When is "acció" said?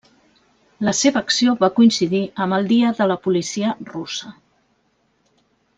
1.25-1.53